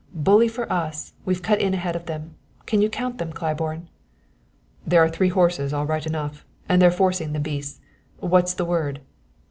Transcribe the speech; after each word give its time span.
"Bully 0.15 0.47
for 0.47 0.65
us! 0.73 1.13
We've 1.25 1.43
cut 1.43 1.61
in 1.61 1.75
ahead 1.75 1.95
of 1.95 2.07
them. 2.07 2.33
Can 2.65 2.81
you 2.81 2.89
count 2.89 3.19
them, 3.19 3.31
Claiborne?" 3.31 3.87
"There 4.83 5.03
are 5.03 5.09
three 5.09 5.29
horses 5.29 5.73
all 5.73 5.85
right 5.85 6.07
enough, 6.07 6.43
and 6.67 6.81
they're 6.81 6.89
forcing 6.89 7.33
the 7.33 7.39
beasts. 7.39 7.81
What's 8.17 8.55
the 8.55 8.65
word?" 8.65 9.01